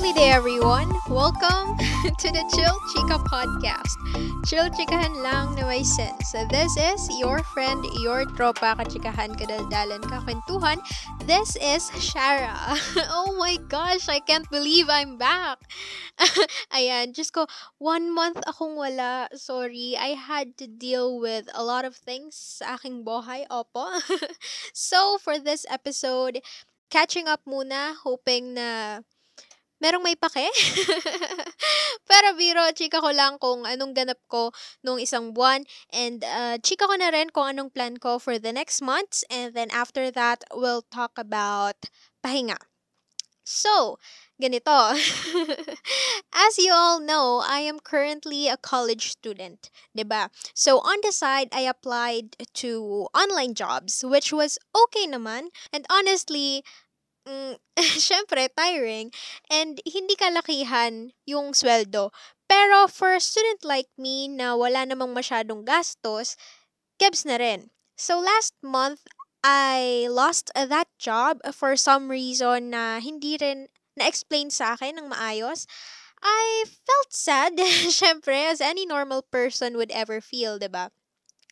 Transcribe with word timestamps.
lovely 0.00 0.16
day, 0.16 0.30
everyone. 0.30 0.88
Welcome 1.10 1.76
to 2.24 2.28
the 2.32 2.40
Chill 2.56 2.76
Chica 2.88 3.20
podcast. 3.28 3.92
Chill 4.48 4.72
chikahan 4.72 5.20
lang 5.20 5.52
na 5.60 5.68
may 5.68 5.84
sense. 5.84 6.32
So 6.32 6.48
this 6.48 6.72
is 6.80 7.04
your 7.20 7.44
friend, 7.52 7.84
your 8.00 8.24
tropa, 8.24 8.80
kachikahan, 8.80 9.36
kadaldalan, 9.36 10.00
kakwentuhan. 10.00 10.80
This 11.28 11.52
is 11.60 11.92
Shara. 12.00 12.80
oh 13.12 13.36
my 13.36 13.60
gosh, 13.68 14.08
I 14.08 14.24
can't 14.24 14.48
believe 14.48 14.88
I'm 14.88 15.20
back. 15.20 15.60
Ayan, 16.72 17.12
just 17.12 17.36
ko, 17.36 17.44
one 17.76 18.08
month 18.08 18.40
akong 18.48 18.80
wala. 18.80 19.28
Sorry, 19.36 20.00
I 20.00 20.16
had 20.16 20.56
to 20.64 20.66
deal 20.66 21.20
with 21.20 21.44
a 21.52 21.60
lot 21.60 21.84
of 21.84 21.92
things 21.92 22.40
sa 22.40 22.80
aking 22.80 23.04
buhay. 23.04 23.44
Opo. 23.52 24.00
so, 24.72 25.20
for 25.20 25.36
this 25.36 25.68
episode, 25.68 26.40
catching 26.88 27.28
up 27.28 27.44
muna, 27.44 28.00
hoping 28.00 28.56
na 28.56 29.04
merong 29.80 30.04
may 30.04 30.14
pake. 30.14 30.46
Pero 32.08 32.36
biro, 32.36 32.64
chika 32.76 33.00
ko 33.00 33.10
lang 33.10 33.40
kung 33.40 33.64
anong 33.64 33.96
ganap 33.96 34.20
ko 34.28 34.52
nung 34.84 35.00
isang 35.00 35.32
buwan. 35.32 35.64
And 35.90 36.22
uh, 36.22 36.60
chika 36.60 36.86
ko 36.86 36.94
na 36.94 37.10
rin 37.10 37.32
kung 37.32 37.56
anong 37.56 37.72
plan 37.74 37.96
ko 37.96 38.20
for 38.20 38.38
the 38.38 38.52
next 38.52 38.84
months. 38.84 39.24
And 39.32 39.56
then 39.56 39.72
after 39.72 40.12
that, 40.12 40.44
we'll 40.52 40.84
talk 40.92 41.16
about 41.16 41.88
pahinga. 42.20 42.60
So, 43.50 43.98
ganito. 44.40 44.94
As 46.32 46.54
you 46.58 46.72
all 46.72 47.00
know, 47.00 47.42
I 47.42 47.60
am 47.66 47.80
currently 47.80 48.46
a 48.46 48.56
college 48.56 49.10
student, 49.10 49.74
'di 49.90 50.06
ba? 50.06 50.30
So 50.54 50.78
on 50.86 51.02
the 51.02 51.10
side, 51.10 51.50
I 51.50 51.66
applied 51.66 52.38
to 52.62 53.10
online 53.10 53.58
jobs, 53.58 54.06
which 54.06 54.30
was 54.30 54.54
okay 54.70 55.10
naman. 55.10 55.50
And 55.74 55.82
honestly, 55.90 56.62
mm, 57.26 57.56
syempre, 58.00 58.48
tiring. 58.52 59.10
And 59.50 59.80
hindi 59.84 60.14
kalakihan 60.16 61.12
yung 61.26 61.52
sweldo. 61.52 62.10
Pero 62.50 62.88
for 62.90 63.14
a 63.14 63.22
student 63.22 63.62
like 63.64 63.88
me 63.96 64.26
na 64.28 64.56
wala 64.58 64.84
namang 64.86 65.14
masyadong 65.14 65.62
gastos, 65.64 66.34
kebs 67.00 67.24
na 67.26 67.38
rin. 67.38 67.70
So 67.96 68.18
last 68.18 68.54
month, 68.62 69.06
I 69.44 70.06
lost 70.10 70.50
that 70.54 70.88
job 70.98 71.40
for 71.54 71.76
some 71.76 72.10
reason 72.10 72.70
na 72.70 73.00
hindi 73.00 73.36
rin 73.40 73.68
na-explain 73.96 74.50
sa 74.52 74.76
akin 74.76 74.98
ng 75.00 75.08
maayos. 75.12 75.64
I 76.22 76.64
felt 76.68 77.10
sad, 77.12 77.56
syempre, 77.92 78.48
as 78.50 78.60
any 78.60 78.84
normal 78.84 79.22
person 79.22 79.76
would 79.76 79.90
ever 79.92 80.20
feel, 80.20 80.58
ba? 80.60 80.92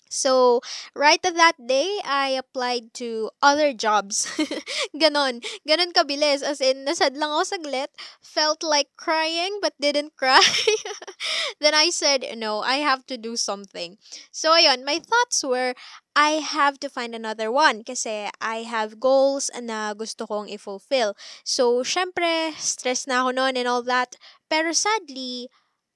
So, 0.08 0.60
right 0.94 1.20
at 1.24 1.34
that 1.36 1.56
day, 1.60 2.00
I 2.04 2.28
applied 2.36 2.94
to 3.04 3.30
other 3.42 3.72
jobs. 3.72 4.26
ganon. 4.96 5.44
Ganon 5.68 5.92
kabilis. 5.92 6.42
As 6.42 6.60
in, 6.60 6.84
nasad 6.84 7.16
lang 7.16 7.30
ako 7.32 7.44
saglit, 7.44 7.92
felt 8.20 8.62
like 8.62 8.88
crying 8.96 9.58
but 9.60 9.76
didn't 9.80 10.16
cry. 10.16 10.40
then 11.60 11.74
I 11.74 11.90
said, 11.90 12.24
no, 12.36 12.60
I 12.60 12.76
have 12.80 13.06
to 13.06 13.16
do 13.16 13.36
something. 13.36 13.98
So, 14.32 14.52
ayun, 14.52 14.84
my 14.84 14.98
thoughts 14.98 15.44
were, 15.44 15.74
I 16.16 16.42
have 16.42 16.80
to 16.80 16.90
find 16.90 17.14
another 17.14 17.52
one 17.52 17.84
kasi 17.84 18.28
I 18.40 18.66
have 18.66 18.98
goals 19.00 19.50
na 19.54 19.94
gusto 19.94 20.26
kong 20.26 20.50
i-fulfill. 20.50 21.14
So, 21.44 21.82
syempre, 21.86 22.52
stress 22.58 23.06
na 23.06 23.22
ako 23.22 23.30
noon 23.38 23.54
and 23.56 23.68
all 23.68 23.82
that. 23.86 24.16
Pero 24.50 24.72
sadly, 24.72 25.48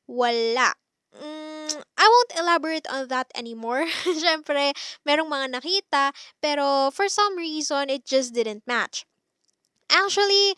wala. 0.06 0.74
Mm, 1.12 1.82
I 1.98 2.06
won't 2.08 2.32
elaborate 2.40 2.86
on 2.88 3.08
that 3.08 3.28
anymore. 3.36 3.84
Syempre, 4.22 4.72
merong 5.04 5.28
mga 5.28 5.46
nakita, 5.60 6.04
pero 6.40 6.90
for 6.90 7.08
some 7.08 7.36
reason, 7.36 7.92
it 7.92 8.04
just 8.08 8.32
didn't 8.32 8.64
match. 8.66 9.04
Actually, 9.92 10.56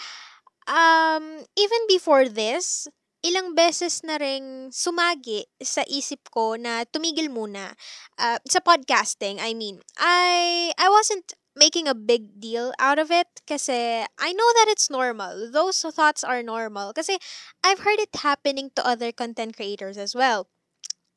um, 0.70 1.42
even 1.58 1.82
before 1.90 2.28
this, 2.30 2.86
ilang 3.24 3.56
beses 3.56 4.04
na 4.04 4.20
ring 4.20 4.70
sumagi 4.70 5.48
sa 5.58 5.82
isip 5.90 6.28
ko 6.30 6.54
na 6.54 6.86
tumigil 6.86 7.32
muna. 7.32 7.74
Uh, 8.20 8.38
sa 8.46 8.62
podcasting, 8.62 9.42
I 9.42 9.54
mean. 9.58 9.82
I, 9.98 10.70
I 10.78 10.88
wasn't 10.92 11.34
making 11.56 11.86
a 11.88 11.94
big 11.94 12.40
deal 12.40 12.74
out 12.78 12.98
of 12.98 13.10
it 13.10 13.28
kasi 13.46 14.04
I 14.18 14.30
know 14.32 14.50
that 14.62 14.68
it's 14.68 14.90
normal. 14.90 15.50
Those 15.50 15.82
thoughts 15.94 16.22
are 16.24 16.42
normal 16.42 16.92
kasi 16.92 17.18
I've 17.62 17.80
heard 17.86 17.98
it 18.02 18.14
happening 18.22 18.70
to 18.76 18.86
other 18.86 19.12
content 19.12 19.56
creators 19.56 19.96
as 19.98 20.14
well. 20.14 20.48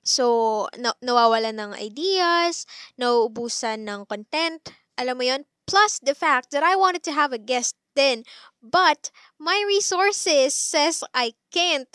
So, 0.08 0.68
na- 0.80 0.98
nawawalan 1.04 1.60
ng 1.60 1.72
ideas, 1.76 2.64
nauubusan 2.96 3.84
ng 3.84 4.08
content, 4.08 4.64
alam 4.96 5.20
mo 5.20 5.26
yon 5.28 5.44
Plus 5.68 6.00
the 6.00 6.16
fact 6.16 6.56
that 6.56 6.64
I 6.64 6.80
wanted 6.80 7.04
to 7.04 7.14
have 7.14 7.36
a 7.36 7.42
guest 7.42 7.76
then, 7.98 8.22
but 8.62 9.10
my 9.42 9.58
resources 9.66 10.54
says 10.54 11.02
I 11.18 11.34
can't. 11.50 11.90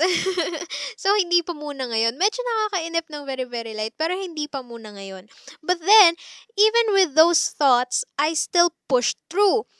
so, 1.00 1.14
hindi 1.14 1.46
pa 1.46 1.54
muna 1.54 1.86
ngayon. 1.86 2.18
Medyo 2.18 2.40
nakakainip 2.42 3.06
ng 3.06 3.22
very, 3.22 3.46
very 3.46 3.72
light, 3.78 3.94
pero 3.94 4.18
hindi 4.18 4.50
pa 4.50 4.66
muna 4.66 4.90
ngayon. 4.98 5.30
But 5.62 5.78
then, 5.78 6.18
even 6.58 6.86
with 6.90 7.14
those 7.14 7.54
thoughts, 7.54 8.02
I 8.18 8.34
still 8.34 8.74
pushed 8.90 9.22
through. 9.30 9.70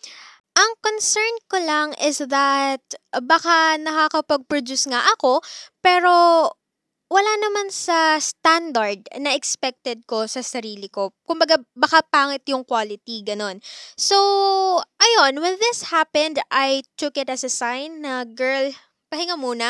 Ang 0.52 0.70
concern 0.84 1.34
ko 1.48 1.64
lang 1.64 1.88
is 1.96 2.20
that 2.20 2.84
baka 3.24 3.80
nakakapag-produce 3.80 4.84
nga 4.92 5.00
ako, 5.16 5.40
pero 5.80 6.12
wala 7.12 7.32
naman 7.44 7.68
sa 7.68 8.16
standard 8.16 9.04
na 9.20 9.36
expected 9.36 10.08
ko 10.08 10.24
sa 10.24 10.40
sarili 10.40 10.88
ko. 10.88 11.12
Kumbaga, 11.28 11.60
baka 11.76 12.00
pangit 12.08 12.40
yung 12.48 12.64
quality, 12.64 13.20
ganon. 13.20 13.60
So, 14.00 14.16
ayun, 14.96 15.44
when 15.44 15.60
this 15.60 15.92
happened, 15.92 16.40
I 16.48 16.80
took 16.96 17.20
it 17.20 17.28
as 17.28 17.44
a 17.44 17.52
sign 17.52 18.00
na, 18.00 18.24
girl, 18.24 18.72
pahinga 19.12 19.36
muna. 19.36 19.68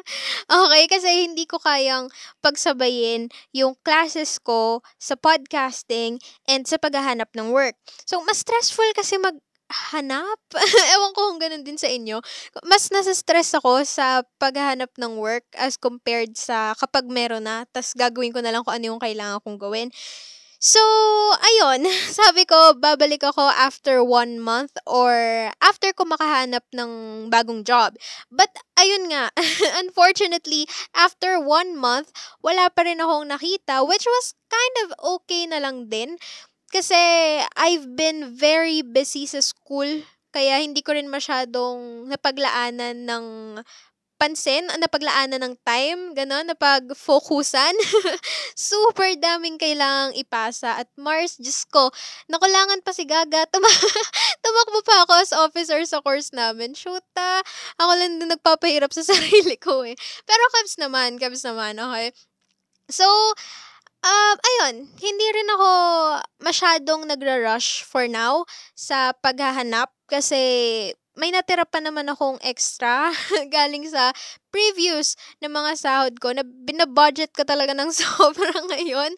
okay, 0.48 0.88
kasi 0.88 1.28
hindi 1.28 1.44
ko 1.44 1.60
kayang 1.60 2.08
pagsabayin 2.40 3.28
yung 3.52 3.76
classes 3.84 4.40
ko 4.40 4.80
sa 4.96 5.12
podcasting 5.12 6.16
and 6.48 6.64
sa 6.64 6.80
paghahanap 6.80 7.28
ng 7.36 7.52
work. 7.52 7.76
So, 8.08 8.24
mas 8.24 8.40
stressful 8.40 8.88
kasi 8.96 9.20
mag 9.20 9.36
hanap. 9.68 10.40
Ewan 10.96 11.12
ko 11.12 11.20
kung 11.32 11.40
ganun 11.40 11.64
din 11.64 11.76
sa 11.76 11.88
inyo. 11.88 12.20
Mas 12.64 12.88
nasa-stress 12.88 13.52
ako 13.56 13.84
sa 13.84 14.24
paghahanap 14.40 14.90
ng 14.96 15.20
work 15.20 15.44
as 15.56 15.76
compared 15.76 16.34
sa 16.34 16.72
kapag 16.76 17.06
meron 17.08 17.44
na, 17.44 17.68
tas 17.68 17.92
gagawin 17.92 18.32
ko 18.32 18.40
na 18.40 18.52
lang 18.52 18.64
kung 18.64 18.74
ano 18.76 18.96
yung 18.96 19.02
kailangan 19.02 19.40
kong 19.44 19.60
gawin. 19.60 19.88
So, 20.58 20.82
ayun, 21.38 21.86
sabi 22.18 22.42
ko, 22.42 22.74
babalik 22.74 23.22
ako 23.22 23.46
after 23.46 24.02
one 24.02 24.42
month 24.42 24.74
or 24.90 25.14
after 25.62 25.94
ko 25.94 26.02
makahanap 26.02 26.66
ng 26.74 26.90
bagong 27.30 27.62
job. 27.62 27.94
But, 28.26 28.50
ayun 28.74 29.06
nga, 29.06 29.30
unfortunately, 29.82 30.66
after 30.98 31.38
one 31.38 31.78
month, 31.78 32.10
wala 32.42 32.74
pa 32.74 32.82
rin 32.82 32.98
akong 32.98 33.30
nakita, 33.30 33.86
which 33.86 34.02
was 34.02 34.34
kind 34.50 34.74
of 34.82 34.88
okay 34.98 35.46
na 35.46 35.62
lang 35.62 35.86
din. 35.86 36.18
Kasi 36.68 37.00
I've 37.56 37.96
been 37.96 38.36
very 38.36 38.84
busy 38.84 39.24
sa 39.24 39.40
school, 39.40 39.88
kaya 40.32 40.60
hindi 40.60 40.84
ko 40.84 40.92
rin 40.92 41.08
masyadong 41.08 42.04
napaglaanan 42.12 43.08
ng 43.08 43.24
pansin, 44.18 44.66
napaglaanan 44.82 45.38
ng 45.38 45.54
time, 45.62 46.12
gano'n, 46.12 46.50
napag-focusan. 46.50 47.72
Super 48.58 49.14
daming 49.14 49.56
kailangang 49.56 50.18
ipasa. 50.18 50.74
At 50.82 50.90
Mars, 50.98 51.38
Diyos 51.38 51.62
ko, 51.70 51.88
nakulangan 52.26 52.82
pa 52.82 52.90
si 52.90 53.06
Gaga. 53.06 53.46
Tuma- 53.46 53.70
tumakbo 54.44 54.82
pa 54.82 55.06
ako 55.06 55.12
as 55.22 55.32
officer 55.32 55.78
sa 55.86 56.02
course 56.02 56.34
namin. 56.34 56.74
Shoota, 56.74 57.46
ako 57.78 57.92
lang 57.94 58.18
din 58.18 58.28
nagpapahirap 58.28 58.90
sa 58.90 59.06
sarili 59.14 59.54
ko 59.54 59.86
eh. 59.86 59.94
Pero 60.26 60.42
kabs 60.50 60.76
naman, 60.82 61.16
kabs 61.22 61.46
naman, 61.46 61.78
okay? 61.78 62.10
So, 62.90 63.06
Um, 63.98 64.36
ayun, 64.38 64.76
hindi 65.02 65.26
rin 65.34 65.48
ako 65.58 65.70
masyadong 66.38 67.02
nagra-rush 67.10 67.82
for 67.82 68.06
now 68.06 68.46
sa 68.78 69.10
paghahanap 69.10 69.90
kasi 70.06 70.38
may 71.18 71.34
natira 71.34 71.66
pa 71.66 71.82
naman 71.82 72.06
akong 72.06 72.38
extra 72.46 73.10
galing 73.54 73.82
sa 73.90 74.14
previous 74.54 75.18
na 75.42 75.50
mga 75.50 75.74
sahod 75.74 76.14
ko 76.22 76.30
na 76.30 76.46
binabudget 76.46 77.34
ko 77.34 77.42
talaga 77.42 77.74
ng 77.74 77.90
sobra 77.98 78.54
ngayon. 78.70 79.10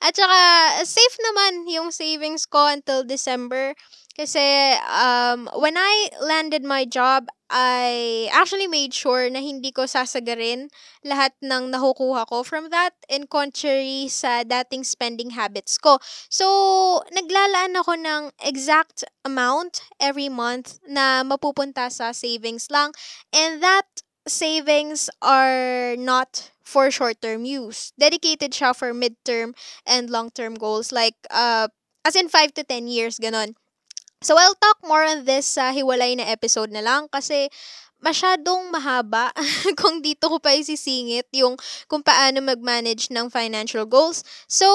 At 0.00 0.16
saka, 0.16 0.40
safe 0.88 1.16
naman 1.28 1.68
yung 1.68 1.92
savings 1.92 2.48
ko 2.48 2.72
until 2.72 3.04
December. 3.04 3.76
Kasi 4.12 4.76
um, 4.92 5.48
when 5.56 5.74
I 5.76 6.12
landed 6.20 6.64
my 6.64 6.84
job, 6.84 7.28
I 7.48 8.28
actually 8.32 8.66
made 8.66 8.92
sure 8.92 9.28
na 9.28 9.40
hindi 9.40 9.72
ko 9.72 9.84
sasagarin 9.84 10.72
lahat 11.04 11.36
ng 11.44 11.72
nakukuha 11.72 12.28
ko 12.28 12.44
from 12.44 12.72
that 12.72 12.96
in 13.08 13.28
contrary 13.28 14.08
sa 14.08 14.44
dating 14.44 14.84
spending 14.84 15.36
habits 15.36 15.76
ko. 15.76 16.00
So, 16.32 17.04
naglalaan 17.12 17.76
ako 17.76 17.92
ng 18.00 18.22
exact 18.40 19.04
amount 19.24 19.84
every 20.00 20.28
month 20.32 20.80
na 20.88 21.24
mapupunta 21.24 21.92
sa 21.92 22.12
savings 22.12 22.72
lang. 22.72 22.92
And 23.32 23.60
that 23.60 24.04
savings 24.28 25.08
are 25.20 25.96
not 25.96 26.52
for 26.64 26.88
short-term 26.88 27.44
use. 27.44 27.92
Dedicated 28.00 28.52
siya 28.52 28.72
for 28.72 28.96
mid-term 28.96 29.52
and 29.84 30.08
long-term 30.08 30.56
goals 30.56 30.92
like 30.92 31.16
uh, 31.28 31.68
as 32.04 32.16
in 32.16 32.28
5 32.28 32.54
to 32.54 32.64
10 32.64 32.88
years, 32.88 33.20
ganon. 33.20 33.60
So, 34.22 34.38
I'll 34.38 34.56
talk 34.56 34.78
more 34.86 35.02
on 35.02 35.26
this 35.26 35.46
sa 35.46 35.74
hiwalay 35.74 36.14
na 36.14 36.30
episode 36.30 36.70
na 36.70 36.80
lang 36.80 37.10
kasi 37.10 37.50
masyadong 38.02 38.70
mahaba 38.74 39.30
kung 39.80 40.02
dito 40.02 40.26
ko 40.26 40.42
pa 40.42 40.54
isisingit 40.58 41.30
yung 41.34 41.54
kung 41.86 42.02
paano 42.02 42.42
mag-manage 42.42 43.10
ng 43.14 43.30
financial 43.30 43.86
goals. 43.86 44.26
So, 44.50 44.66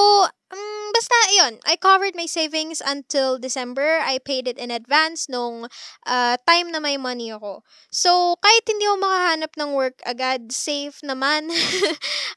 um, 0.52 0.86
basta 0.96 1.16
yon 1.36 1.60
I 1.68 1.76
covered 1.76 2.16
my 2.16 2.26
savings 2.26 2.80
until 2.84 3.38
December. 3.38 4.00
I 4.00 4.18
paid 4.18 4.48
it 4.48 4.58
in 4.58 4.70
advance 4.70 5.28
nung 5.28 5.68
uh, 6.06 6.34
time 6.48 6.72
na 6.72 6.80
may 6.80 6.96
money 6.96 7.32
ako. 7.32 7.62
So, 7.92 8.36
kahit 8.40 8.64
hindi 8.68 8.84
ako 8.88 8.96
makahanap 9.04 9.52
ng 9.56 9.70
work 9.76 9.98
agad, 10.04 10.52
safe 10.52 11.00
naman. 11.04 11.52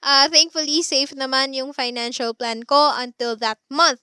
uh, 0.04 0.26
thankfully, 0.34 0.84
safe 0.84 1.16
naman 1.16 1.56
yung 1.56 1.72
financial 1.72 2.36
plan 2.36 2.64
ko 2.64 2.92
until 2.96 3.36
that 3.40 3.60
month. 3.72 4.00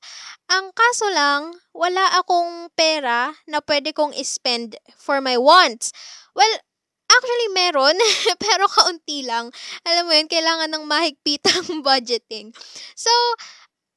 Ang 0.48 0.72
kaso 0.72 1.08
lang, 1.12 1.56
wala 1.76 2.18
akong 2.18 2.72
pera 2.72 3.36
na 3.44 3.60
pwede 3.64 3.92
kong 3.92 4.16
ispend 4.16 4.80
for 4.96 5.20
my 5.20 5.36
wants. 5.36 5.92
Well, 6.32 6.60
Actually, 7.08 7.48
meron, 7.56 7.96
pero 8.44 8.68
kaunti 8.68 9.24
lang. 9.24 9.48
Alam 9.88 10.04
mo 10.06 10.12
yun, 10.12 10.28
kailangan 10.28 10.68
ng 10.68 10.84
mahigpitang 10.84 11.80
budgeting. 11.86 12.52
So, 12.92 13.10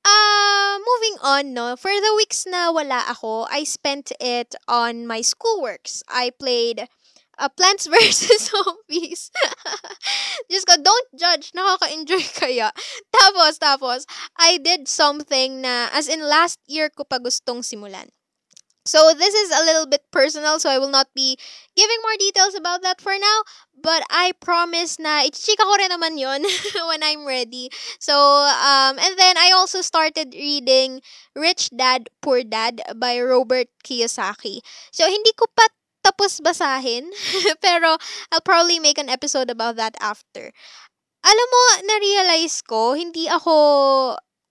uh, 0.05 0.79
moving 0.79 1.17
on, 1.21 1.53
no, 1.53 1.75
for 1.75 1.91
the 1.91 2.13
weeks 2.15 2.45
na 2.47 2.71
wala 2.71 3.05
ako, 3.09 3.47
I 3.49 3.63
spent 3.63 4.11
it 4.19 4.55
on 4.67 5.05
my 5.07 5.21
schoolworks. 5.21 6.01
I 6.09 6.31
played 6.37 6.87
uh, 7.37 7.49
Plants 7.49 7.87
vs. 7.91 8.49
Zombies. 8.49 9.31
Just 10.51 10.67
ko, 10.67 10.75
don't 10.81 11.09
judge. 11.17 11.51
Nakaka-enjoy 11.57 12.23
kaya. 12.39 12.71
Tapos, 13.13 13.57
tapos, 13.57 14.05
I 14.37 14.57
did 14.57 14.87
something 14.87 15.61
na, 15.61 15.89
as 15.93 16.07
in 16.07 16.21
last 16.21 16.59
year 16.67 16.89
ko 16.89 17.03
pa 17.03 17.17
gustong 17.17 17.65
simulan. 17.65 18.09
So 18.85 19.13
this 19.13 19.33
is 19.33 19.53
a 19.53 19.61
little 19.63 19.85
bit 19.85 20.01
personal, 20.11 20.59
so 20.59 20.69
I 20.69 20.79
will 20.79 20.89
not 20.89 21.13
be 21.13 21.37
giving 21.77 21.97
more 22.01 22.17
details 22.17 22.55
about 22.57 22.81
that 22.81 22.99
for 22.99 23.13
now. 23.13 23.37
But 23.81 24.05
I 24.09 24.31
promise 24.37 25.01
na 25.01 25.25
ichika 25.25 25.65
ko 25.65 25.73
rin 25.75 25.89
naman 25.89 26.21
yon 26.21 26.45
when 26.89 27.01
I'm 27.01 27.25
ready. 27.25 27.73
So, 27.97 28.13
um, 28.15 29.01
and 29.01 29.17
then 29.17 29.35
I 29.37 29.51
also 29.57 29.81
started 29.81 30.33
reading 30.37 31.01
Rich 31.35 31.73
Dad, 31.73 32.09
Poor 32.21 32.45
Dad 32.45 32.81
by 32.95 33.17
Robert 33.19 33.67
Kiyosaki. 33.83 34.61
So, 34.93 35.09
hindi 35.09 35.33
ko 35.33 35.49
pa 35.51 35.65
tapos 36.01 36.41
basahin, 36.41 37.13
pero 37.65 37.97
I'll 38.33 38.45
probably 38.45 38.81
make 38.81 38.97
an 38.97 39.09
episode 39.09 39.49
about 39.49 39.77
that 39.77 39.93
after. 40.01 40.49
Alam 41.21 41.47
mo, 41.53 41.63
na-realize 41.85 42.65
ko, 42.65 42.97
hindi 42.97 43.29
ako 43.29 43.53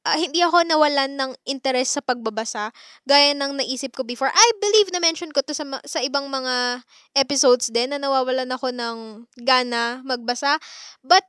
uh, 0.07 0.17
hindi 0.17 0.41
ako 0.41 0.65
nawalan 0.65 1.17
ng 1.17 1.31
interest 1.45 2.01
sa 2.01 2.03
pagbabasa 2.05 2.73
gaya 3.05 3.37
ng 3.37 3.61
naisip 3.61 3.93
ko 3.97 4.03
before. 4.05 4.31
I 4.33 4.49
believe 4.61 4.89
na 4.93 5.01
mention 5.03 5.33
ko 5.33 5.45
to 5.45 5.53
sa 5.53 5.65
sa 5.85 6.01
ibang 6.01 6.29
mga 6.29 6.85
episodes 7.17 7.69
din 7.69 7.93
na 7.93 8.01
nawawalan 8.01 8.49
ako 8.53 8.73
ng 8.73 8.97
gana 9.45 10.01
magbasa. 10.07 10.57
But 11.05 11.25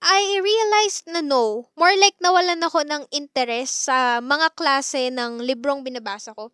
I 0.00 0.40
realized 0.40 1.12
na 1.12 1.20
no. 1.20 1.68
More 1.76 1.92
like 2.00 2.16
nawalan 2.24 2.64
ako 2.64 2.88
ng 2.88 3.02
interest 3.12 3.84
sa 3.84 4.24
mga 4.24 4.56
klase 4.56 5.12
ng 5.12 5.44
librong 5.44 5.84
binabasa 5.84 6.32
ko. 6.32 6.48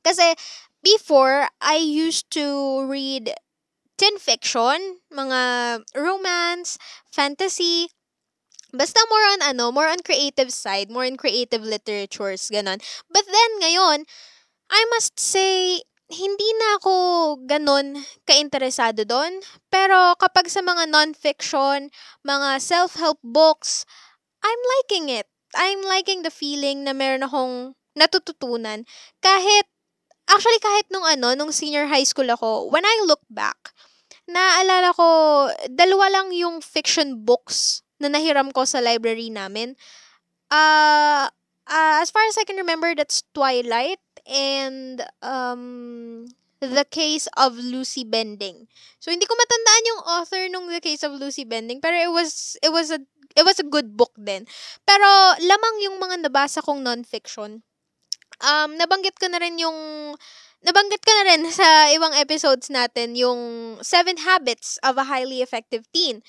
Kasi 0.00 0.34
before, 0.80 1.46
I 1.60 1.78
used 1.78 2.32
to 2.34 2.82
read 2.88 3.30
teen 4.00 4.16
fiction, 4.16 5.04
mga 5.12 5.40
romance, 5.94 6.80
fantasy, 7.12 7.92
Basta 8.72 9.00
more 9.12 9.26
on 9.36 9.40
ano, 9.52 9.68
more 9.68 9.88
on 9.92 10.00
creative 10.00 10.48
side, 10.48 10.88
more 10.88 11.04
on 11.04 11.20
creative 11.20 11.60
literatures, 11.60 12.48
ganon. 12.48 12.80
But 13.12 13.28
then, 13.28 13.50
ngayon, 13.60 14.08
I 14.72 14.82
must 14.96 15.20
say, 15.20 15.84
hindi 16.12 16.48
na 16.60 16.80
ako 16.80 16.92
ganon 17.48 18.00
kainteresado 18.28 19.04
doon. 19.04 19.40
Pero 19.68 20.16
kapag 20.16 20.48
sa 20.48 20.64
mga 20.64 20.88
non-fiction, 20.88 21.92
mga 22.24 22.48
self-help 22.60 23.20
books, 23.20 23.84
I'm 24.44 24.60
liking 24.80 25.08
it. 25.08 25.28
I'm 25.52 25.84
liking 25.84 26.24
the 26.24 26.32
feeling 26.32 26.84
na 26.84 26.96
meron 26.96 27.28
akong 27.28 27.76
natututunan. 27.92 28.88
Kahit, 29.20 29.68
actually 30.28 30.60
kahit 30.64 30.88
nung 30.88 31.04
ano, 31.04 31.36
nung 31.36 31.52
senior 31.52 31.88
high 31.92 32.08
school 32.08 32.28
ako, 32.28 32.72
when 32.72 32.84
I 32.84 33.04
look 33.04 33.24
back, 33.28 33.76
naalala 34.28 34.96
ko, 34.96 35.08
dalawa 35.68 36.08
lang 36.08 36.32
yung 36.32 36.64
fiction 36.64 37.20
books 37.24 37.84
na 38.02 38.10
nahiram 38.10 38.50
ko 38.50 38.66
sa 38.66 38.82
library 38.82 39.30
namin. 39.30 39.78
Uh, 40.50 41.30
uh, 41.70 41.96
as 42.02 42.10
far 42.10 42.26
as 42.26 42.36
I 42.36 42.44
can 42.44 42.58
remember, 42.58 42.92
that's 42.94 43.22
Twilight 43.32 44.02
and 44.26 45.00
um, 45.22 46.26
The 46.60 46.86
Case 46.86 47.26
of 47.38 47.56
Lucy 47.56 48.04
Bending. 48.04 48.68
So 49.02 49.10
hindi 49.10 49.26
ko 49.26 49.34
matandaan 49.34 49.88
yung 49.88 50.02
author 50.06 50.42
nung 50.50 50.66
The 50.70 50.82
Case 50.82 51.02
of 51.02 51.18
Lucy 51.18 51.42
Bending, 51.46 51.80
pero 51.82 51.96
it 51.96 52.10
was 52.10 52.58
it 52.62 52.70
was 52.70 52.90
a 52.90 53.02
it 53.34 53.42
was 53.42 53.58
a 53.58 53.66
good 53.66 53.96
book 53.96 54.12
din. 54.14 54.46
Pero 54.86 55.08
lamang 55.42 55.74
yung 55.82 55.96
mga 55.98 56.22
nabasa 56.22 56.62
kong 56.62 56.82
non-fiction. 56.82 57.62
Um, 58.42 58.74
nabanggit 58.74 59.18
ko 59.18 59.30
na 59.30 59.38
rin 59.38 59.58
yung 59.58 59.78
nabanggit 60.62 61.02
ko 61.02 61.10
na 61.10 61.24
rin 61.34 61.42
sa 61.58 61.90
ibang 61.90 62.14
episodes 62.14 62.70
natin 62.70 63.18
yung 63.18 63.40
Seven 63.82 64.22
Habits 64.22 64.78
of 64.86 64.98
a 64.98 65.10
Highly 65.10 65.42
Effective 65.42 65.86
Teen. 65.90 66.22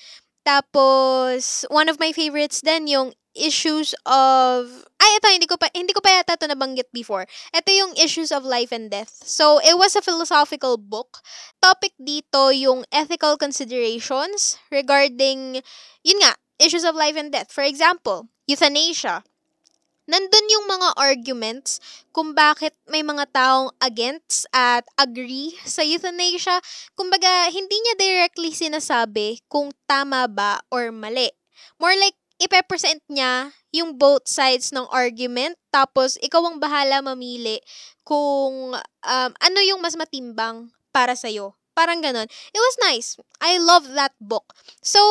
Tapos, 0.44 1.64
one 1.72 1.88
of 1.88 1.98
my 1.98 2.12
favorites 2.12 2.60
din 2.60 2.86
yung 2.86 3.08
issues 3.34 3.98
of 4.06 4.70
ay 5.02 5.10
ito 5.18 5.26
hindi 5.26 5.50
ko 5.50 5.58
pa 5.58 5.66
hindi 5.74 5.90
ko 5.90 5.98
pa 5.98 6.22
yata 6.22 6.38
to 6.38 6.46
nabanggit 6.46 6.88
before. 6.94 7.26
Ito 7.50 7.68
yung 7.74 7.92
issues 7.98 8.30
of 8.30 8.46
life 8.46 8.70
and 8.70 8.88
death. 8.88 9.10
So 9.26 9.58
it 9.58 9.74
was 9.74 9.98
a 9.98 10.06
philosophical 10.06 10.78
book. 10.78 11.20
Topic 11.58 11.92
dito 11.98 12.54
yung 12.54 12.86
ethical 12.94 13.34
considerations 13.34 14.56
regarding 14.70 15.60
yun 16.06 16.18
nga, 16.22 16.38
issues 16.62 16.86
of 16.86 16.94
life 16.94 17.18
and 17.18 17.34
death. 17.34 17.50
For 17.50 17.66
example, 17.66 18.30
euthanasia 18.46 19.26
nandun 20.04 20.52
yung 20.52 20.66
mga 20.68 20.88
arguments 20.96 21.80
kung 22.12 22.36
bakit 22.36 22.76
may 22.88 23.00
mga 23.04 23.28
taong 23.32 23.70
against 23.80 24.46
at 24.52 24.84
agree 25.00 25.56
sa 25.64 25.80
euthanasia. 25.82 26.60
Kumbaga, 26.94 27.48
hindi 27.50 27.74
niya 27.74 27.94
directly 27.96 28.52
sinasabi 28.52 29.40
kung 29.48 29.72
tama 29.88 30.28
ba 30.28 30.60
or 30.68 30.92
mali. 30.92 31.32
More 31.80 31.96
like, 31.96 32.16
ipepresent 32.42 33.00
niya 33.06 33.54
yung 33.70 33.94
both 33.94 34.26
sides 34.26 34.74
ng 34.74 34.86
argument, 34.90 35.54
tapos 35.70 36.18
ikaw 36.18 36.42
ang 36.44 36.58
bahala 36.58 37.02
mamili 37.02 37.62
kung 38.02 38.74
um, 38.78 39.30
ano 39.32 39.58
yung 39.62 39.80
mas 39.80 39.94
matimbang 39.94 40.70
para 40.90 41.14
sa'yo. 41.14 41.54
Parang 41.74 41.98
ganon. 41.98 42.30
It 42.30 42.60
was 42.62 42.76
nice. 42.86 43.18
I 43.42 43.58
love 43.58 43.90
that 43.98 44.14
book. 44.22 44.54
So, 44.78 45.02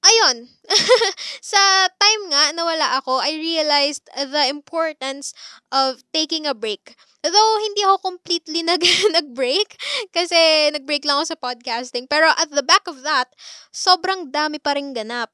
ayun, 0.00 0.48
sa 1.52 1.60
time 2.00 2.22
nga 2.32 2.52
na 2.56 2.62
wala 2.64 2.86
ako, 3.00 3.20
I 3.20 3.36
realized 3.36 4.08
the 4.16 4.48
importance 4.48 5.32
of 5.70 6.02
taking 6.12 6.48
a 6.48 6.56
break. 6.56 6.96
Though, 7.20 7.54
hindi 7.60 7.84
ako 7.84 8.16
completely 8.16 8.64
nag, 8.70 8.80
nag-break 9.12 9.76
kasi 10.12 10.72
nag-break 10.72 11.04
lang 11.04 11.20
ako 11.20 11.36
sa 11.36 11.40
podcasting. 11.40 12.08
Pero 12.08 12.32
at 12.32 12.48
the 12.48 12.64
back 12.64 12.88
of 12.88 13.04
that, 13.04 13.28
sobrang 13.72 14.32
dami 14.32 14.56
pa 14.56 14.72
rin 14.72 14.96
ganap. 14.96 15.28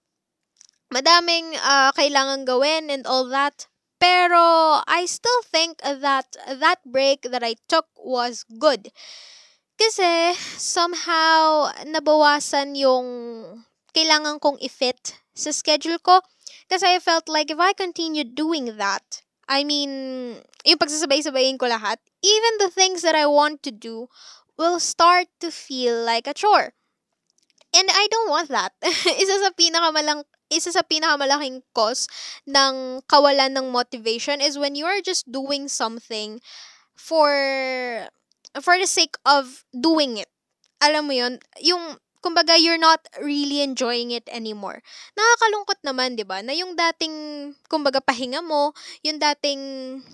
Madaming 0.90 1.54
uh, 1.62 1.90
kailangan 1.94 2.46
gawin 2.46 2.90
and 2.90 3.06
all 3.06 3.26
that. 3.26 3.66
Pero 3.96 4.82
I 4.84 5.08
still 5.08 5.40
think 5.46 5.80
that 5.80 6.28
that 6.46 6.84
break 6.84 7.26
that 7.32 7.42
I 7.42 7.56
took 7.66 7.88
was 7.96 8.44
good. 8.46 8.92
Kasi 9.76 10.32
somehow 10.56 11.68
nabawasan 11.84 12.76
yung 12.76 13.06
kailangan 13.96 14.36
kong 14.36 14.60
i-fit 14.60 15.16
sa 15.32 15.56
schedule 15.56 15.96
ko. 16.04 16.20
Kasi 16.68 16.84
I 16.84 17.00
felt 17.00 17.32
like 17.32 17.48
if 17.48 17.56
I 17.56 17.72
continued 17.72 18.36
doing 18.36 18.76
that, 18.76 19.24
I 19.48 19.64
mean, 19.64 19.90
yung 20.68 20.76
pagsasabay-sabayin 20.76 21.56
ko 21.56 21.72
lahat, 21.72 21.96
even 22.20 22.60
the 22.60 22.68
things 22.68 23.00
that 23.00 23.16
I 23.16 23.24
want 23.24 23.64
to 23.64 23.72
do 23.72 24.12
will 24.60 24.76
start 24.76 25.32
to 25.40 25.48
feel 25.48 25.96
like 26.04 26.28
a 26.28 26.36
chore. 26.36 26.76
And 27.72 27.88
I 27.88 28.04
don't 28.12 28.28
want 28.28 28.52
that. 28.52 28.76
isa 29.22 29.40
sa 29.40 29.50
pinakamalang 29.56 30.28
isa 30.46 30.70
sa 30.70 30.86
pinakamalaking 30.86 31.66
cause 31.74 32.06
ng 32.46 33.02
kawalan 33.10 33.50
ng 33.58 33.74
motivation 33.74 34.38
is 34.38 34.54
when 34.54 34.78
you 34.78 34.86
are 34.86 35.02
just 35.02 35.26
doing 35.26 35.66
something 35.66 36.38
for 36.94 37.34
for 38.62 38.78
the 38.78 38.86
sake 38.86 39.18
of 39.26 39.66
doing 39.74 40.22
it. 40.22 40.30
Alam 40.78 41.10
mo 41.10 41.14
yun, 41.18 41.42
yung 41.58 41.98
kumbaga 42.26 42.58
you're 42.58 42.80
not 42.82 42.98
really 43.22 43.62
enjoying 43.62 44.10
it 44.10 44.26
anymore. 44.34 44.82
Nakakalungkot 45.14 45.78
naman, 45.86 46.18
'di 46.18 46.26
ba? 46.26 46.42
Na 46.42 46.50
yung 46.50 46.74
dating 46.74 47.14
kumbaga 47.70 48.02
pahinga 48.02 48.42
mo, 48.42 48.74
yung 49.06 49.22
dating 49.22 49.60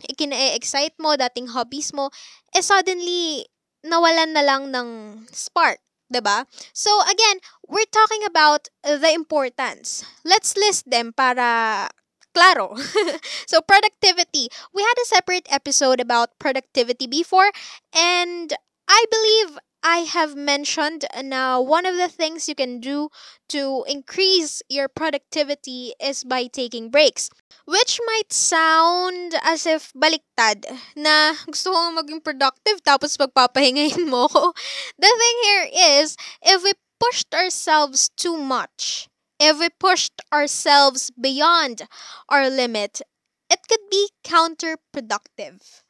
ikina-excite 0.04 1.00
mo, 1.00 1.16
dating 1.16 1.48
hobbies 1.56 1.96
mo, 1.96 2.12
eh 2.52 2.60
suddenly 2.60 3.48
nawalan 3.80 4.36
na 4.36 4.44
lang 4.44 4.68
ng 4.68 4.88
spark. 5.32 5.80
'di 6.12 6.20
ba? 6.20 6.44
So 6.76 6.92
again, 7.08 7.40
we're 7.64 7.88
talking 7.88 8.20
about 8.28 8.68
the 8.84 9.08
importance. 9.16 10.04
Let's 10.28 10.52
list 10.60 10.92
them 10.92 11.16
para 11.16 11.88
claro. 12.36 12.76
so 13.50 13.64
productivity. 13.64 14.52
We 14.76 14.84
had 14.84 14.98
a 15.00 15.08
separate 15.08 15.48
episode 15.48 16.04
about 16.04 16.36
productivity 16.36 17.08
before 17.08 17.48
and 17.96 18.52
I 18.84 19.00
believe 19.08 19.56
I 19.82 20.06
have 20.06 20.36
mentioned 20.36 21.04
na 21.22 21.58
one 21.58 21.86
of 21.86 21.96
the 21.96 22.08
things 22.08 22.48
you 22.48 22.54
can 22.54 22.78
do 22.78 23.10
to 23.48 23.84
increase 23.88 24.62
your 24.68 24.88
productivity 24.88 25.92
is 26.00 26.22
by 26.22 26.46
taking 26.46 26.88
breaks. 26.90 27.28
Which 27.66 28.00
might 28.06 28.32
sound 28.32 29.34
as 29.42 29.66
if 29.66 29.92
baliktad 29.92 30.66
na 30.94 31.34
gusto 31.46 31.74
ko 31.74 31.90
maging 31.98 32.22
productive 32.22 32.82
tapos 32.86 33.18
pagpapahingahin 33.18 34.06
mo. 34.06 34.30
The 35.02 35.10
thing 35.10 35.36
here 35.50 35.68
is, 35.98 36.16
if 36.42 36.62
we 36.62 36.74
pushed 37.02 37.34
ourselves 37.34 38.10
too 38.14 38.38
much, 38.38 39.08
if 39.38 39.58
we 39.58 39.68
pushed 39.68 40.22
ourselves 40.32 41.10
beyond 41.10 41.90
our 42.28 42.48
limit, 42.48 43.02
it 43.50 43.60
could 43.66 43.82
be 43.90 44.10
counterproductive. 44.22 45.82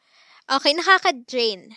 Okay, 0.49 0.73
nakaka-drain. 0.73 1.77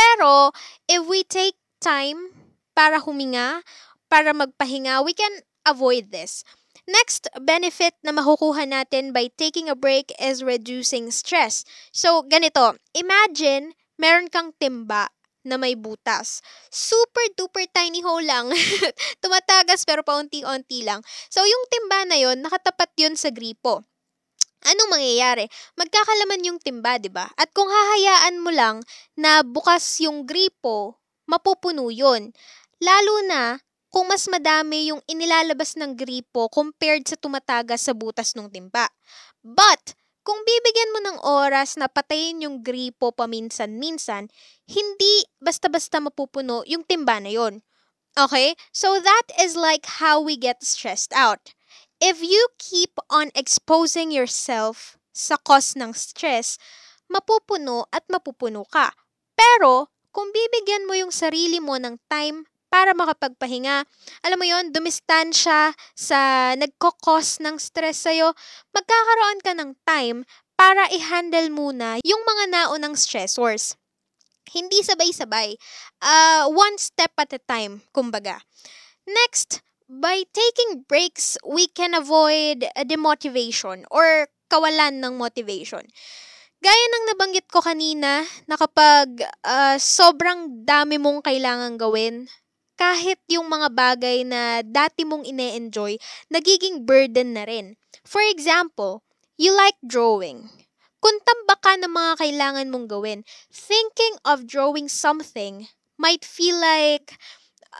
Pero, 0.00 0.56
if 0.88 1.04
we 1.04 1.20
take 1.28 1.60
time 1.84 2.32
para 2.72 3.04
huminga, 3.04 3.60
para 4.08 4.32
magpahinga, 4.32 5.04
we 5.04 5.12
can 5.12 5.44
avoid 5.68 6.08
this. 6.08 6.40
Next 6.88 7.28
benefit 7.36 7.92
na 8.00 8.10
makukuha 8.16 8.64
natin 8.64 9.12
by 9.12 9.28
taking 9.36 9.68
a 9.68 9.76
break 9.76 10.08
is 10.16 10.40
reducing 10.40 11.12
stress. 11.12 11.68
So, 11.92 12.24
ganito, 12.24 12.80
imagine 12.96 13.76
meron 14.00 14.32
kang 14.32 14.56
timba 14.56 15.12
na 15.44 15.60
may 15.60 15.76
butas. 15.76 16.40
Super 16.72 17.22
duper 17.36 17.68
tiny 17.68 18.00
hole 18.00 18.24
lang. 18.24 18.52
Tumatagas 19.22 19.84
pero 19.84 20.00
paunti-unti 20.00 20.84
lang. 20.84 21.04
So, 21.28 21.44
yung 21.44 21.64
timba 21.68 22.08
na 22.08 22.16
yon 22.16 22.40
nakatapat 22.40 22.90
yon 22.96 23.14
sa 23.14 23.28
gripo. 23.28 23.84
Anong 24.60 24.92
mangyayari? 24.92 25.48
Magkakalaman 25.80 26.44
yung 26.44 26.58
timba, 26.60 27.00
'di 27.00 27.08
ba? 27.08 27.28
At 27.40 27.48
kung 27.56 27.68
hahayaan 27.68 28.36
mo 28.44 28.52
lang 28.52 28.84
na 29.16 29.40
bukas 29.40 30.04
yung 30.04 30.28
gripo, 30.28 31.00
mapupuno 31.24 31.88
'yon. 31.88 32.32
Lalo 32.80 33.14
na 33.24 33.56
kung 33.88 34.06
mas 34.06 34.28
madami 34.30 34.92
yung 34.92 35.00
inilalabas 35.08 35.74
ng 35.80 35.96
gripo 35.96 36.46
compared 36.52 37.08
sa 37.08 37.16
tumatagas 37.18 37.88
sa 37.88 37.92
butas 37.96 38.36
ng 38.38 38.52
timba. 38.52 38.86
But, 39.42 39.96
kung 40.22 40.38
bibigyan 40.44 40.92
mo 40.94 41.00
ng 41.02 41.18
oras 41.24 41.74
na 41.80 41.88
patayin 41.88 42.44
yung 42.44 42.62
gripo 42.62 43.10
paminsan-minsan, 43.10 44.30
hindi 44.70 45.14
basta-basta 45.42 45.98
mapupuno 45.98 46.62
yung 46.68 46.84
timba 46.86 47.18
na 47.18 47.32
yon. 47.32 47.64
Okay? 48.14 48.54
So 48.70 49.00
that 49.00 49.26
is 49.40 49.56
like 49.56 49.86
how 50.00 50.20
we 50.20 50.36
get 50.36 50.62
stressed 50.62 51.10
out. 51.16 51.56
If 52.00 52.24
you 52.24 52.48
keep 52.56 52.96
on 53.12 53.28
exposing 53.36 54.08
yourself 54.08 54.96
sa 55.12 55.36
cause 55.36 55.76
ng 55.76 55.92
stress, 55.92 56.56
mapupuno 57.12 57.84
at 57.92 58.08
mapupuno 58.08 58.64
ka. 58.64 58.96
Pero, 59.36 59.92
kung 60.08 60.32
bibigyan 60.32 60.88
mo 60.88 60.96
yung 60.96 61.12
sarili 61.12 61.60
mo 61.60 61.76
ng 61.76 62.00
time 62.08 62.48
para 62.70 62.94
makapagpahinga. 62.94 63.84
Alam 64.22 64.38
mo 64.38 64.46
yon 64.46 64.70
dumistansya 64.70 65.74
sa 65.92 66.20
nagkokos 66.54 67.42
ng 67.42 67.58
stress 67.58 68.06
sa'yo, 68.06 68.32
magkakaroon 68.70 69.40
ka 69.42 69.52
ng 69.58 69.70
time 69.82 70.18
para 70.54 70.86
i-handle 70.94 71.50
muna 71.50 71.98
yung 72.06 72.22
mga 72.22 72.44
naunang 72.54 72.94
stressors. 72.94 73.74
Hindi 74.48 74.86
sabay-sabay. 74.86 75.58
Uh, 75.98 76.46
one 76.48 76.78
step 76.78 77.12
at 77.18 77.34
a 77.34 77.42
time, 77.42 77.82
kumbaga. 77.90 78.40
Next, 79.04 79.62
by 79.90 80.22
taking 80.30 80.86
breaks, 80.86 81.34
we 81.42 81.66
can 81.66 81.98
avoid 81.98 82.62
a 82.78 82.86
demotivation 82.86 83.82
or 83.90 84.30
kawalan 84.46 85.02
ng 85.02 85.18
motivation. 85.18 85.82
Gaya 86.62 86.84
ng 86.86 87.04
nabanggit 87.10 87.50
ko 87.50 87.58
kanina, 87.58 88.22
na 88.46 88.54
kapag 88.54 89.26
uh, 89.42 89.74
sobrang 89.80 90.62
dami 90.62 91.00
mong 91.02 91.26
kailangan 91.26 91.74
gawin, 91.74 92.30
kahit 92.78 93.18
yung 93.26 93.50
mga 93.50 93.68
bagay 93.74 94.22
na 94.22 94.62
dati 94.62 95.02
mong 95.02 95.26
ine-enjoy, 95.26 95.98
nagiging 96.30 96.86
burden 96.86 97.34
na 97.34 97.44
rin. 97.44 97.74
For 98.06 98.22
example, 98.22 99.02
you 99.34 99.50
like 99.52 99.76
drawing. 99.82 100.48
Kung 101.00 101.16
tamba 101.24 101.56
ka 101.56 101.80
ng 101.80 101.90
mga 101.90 102.12
kailangan 102.20 102.68
mong 102.68 102.86
gawin, 102.92 103.20
thinking 103.48 104.20
of 104.22 104.44
drawing 104.44 104.86
something 104.86 105.64
might 105.96 106.24
feel 106.24 106.60
like 106.60 107.16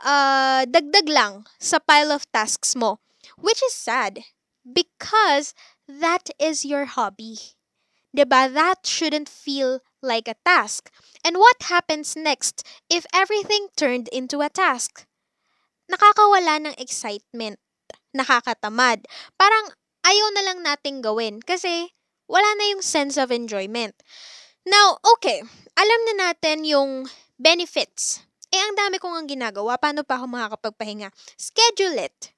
uh, 0.05 0.67
dagdag 0.67 1.09
lang 1.09 1.47
sa 1.59 1.79
pile 1.79 2.11
of 2.11 2.27
tasks 2.31 2.75
mo, 2.75 2.99
which 3.39 3.63
is 3.63 3.75
sad 3.75 4.25
because 4.65 5.55
that 5.89 6.31
is 6.39 6.65
your 6.65 6.87
hobby. 6.87 7.57
Diba? 8.11 8.51
That 8.51 8.87
shouldn't 8.87 9.29
feel 9.31 9.81
like 10.03 10.27
a 10.27 10.39
task. 10.45 10.91
And 11.23 11.39
what 11.39 11.71
happens 11.71 12.17
next 12.17 12.67
if 12.91 13.07
everything 13.15 13.69
turned 13.77 14.09
into 14.11 14.43
a 14.43 14.51
task? 14.51 15.07
Nakakawala 15.91 16.67
ng 16.67 16.77
excitement. 16.79 17.59
Nakakatamad. 18.15 19.07
Parang 19.39 19.71
ayaw 20.03 20.29
na 20.35 20.43
lang 20.43 20.59
nating 20.67 21.03
gawin 21.03 21.39
kasi 21.39 21.95
wala 22.27 22.47
na 22.59 22.75
yung 22.75 22.83
sense 22.83 23.19
of 23.19 23.31
enjoyment. 23.31 23.95
Now, 24.67 24.99
okay, 25.19 25.43
alam 25.79 26.01
na 26.11 26.31
natin 26.31 26.67
yung 26.67 27.07
benefits. 27.39 28.23
Eh, 28.51 28.59
ang 28.59 28.75
dami 28.75 28.99
kong 28.99 29.15
ang 29.15 29.29
ginagawa. 29.31 29.79
Paano 29.79 30.03
pa 30.03 30.19
ako 30.19 30.27
makakapagpahinga? 30.27 31.15
Schedule 31.39 32.11
it. 32.11 32.35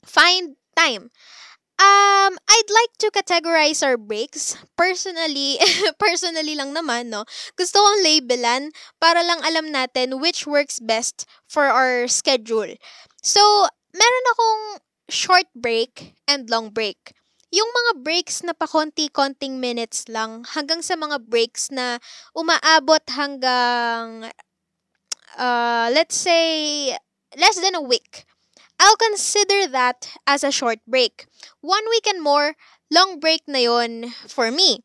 Find 0.00 0.56
time. 0.72 1.12
Um, 1.78 2.34
I'd 2.34 2.70
like 2.74 2.94
to 3.06 3.08
categorize 3.14 3.86
our 3.86 3.94
breaks. 3.94 4.58
Personally, 4.74 5.62
personally 6.02 6.58
lang 6.58 6.74
naman, 6.74 7.14
no? 7.14 7.22
Gusto 7.54 7.78
kong 7.78 8.02
labelan 8.02 8.74
para 8.98 9.22
lang 9.22 9.38
alam 9.46 9.70
natin 9.70 10.18
which 10.18 10.42
works 10.42 10.82
best 10.82 11.22
for 11.46 11.70
our 11.70 12.10
schedule. 12.10 12.74
So, 13.22 13.70
meron 13.94 14.26
akong 14.34 14.62
short 15.06 15.46
break 15.54 16.18
and 16.26 16.50
long 16.50 16.74
break. 16.74 17.14
Yung 17.54 17.70
mga 17.70 18.04
breaks 18.04 18.42
na 18.42 18.52
pa 18.52 18.66
konti-konting 18.68 19.62
minutes 19.62 20.10
lang 20.10 20.44
hanggang 20.52 20.82
sa 20.82 20.98
mga 20.98 21.30
breaks 21.30 21.70
na 21.70 21.96
umaabot 22.36 23.00
hanggang 23.08 24.28
uh, 25.38 25.90
let's 25.94 26.16
say 26.16 26.98
less 27.38 27.60
than 27.60 27.74
a 27.74 27.80
week. 27.80 28.26
I'll 28.78 28.96
consider 28.98 29.66
that 29.70 30.10
as 30.26 30.44
a 30.44 30.52
short 30.52 30.78
break. 30.86 31.26
One 31.60 31.82
week 31.90 32.06
and 32.06 32.22
more, 32.22 32.54
long 32.90 33.18
break 33.18 33.42
na 33.46 33.58
yon 33.58 34.10
for 34.26 34.50
me. 34.50 34.82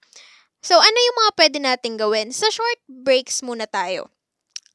So, 0.63 0.79
ano 0.79 0.95
yung 0.95 1.17
mga 1.19 1.31
pwede 1.37 1.57
nating 1.59 1.97
gawin? 1.99 2.31
Sa 2.31 2.49
short 2.49 2.79
breaks 2.87 3.41
muna 3.41 3.67
tayo. 3.67 4.09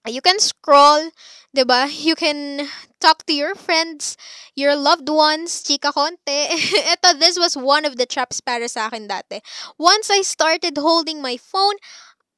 You 0.06 0.22
can 0.22 0.38
scroll, 0.38 1.10
ba? 1.52 1.88
You 1.90 2.14
can 2.14 2.68
talk 3.00 3.26
to 3.26 3.34
your 3.34 3.54
friends, 3.54 4.16
your 4.54 4.76
loved 4.76 5.08
ones, 5.08 5.62
chika 5.62 5.92
konti. 5.92 6.54
Ito, 6.94 7.18
this 7.18 7.38
was 7.38 7.56
one 7.56 7.84
of 7.84 7.96
the 7.96 8.06
traps 8.06 8.40
para 8.40 8.68
sa 8.68 8.86
akin 8.86 9.08
dati. 9.08 9.40
Once 9.76 10.10
I 10.10 10.22
started 10.22 10.78
holding 10.78 11.20
my 11.20 11.36
phone, 11.36 11.76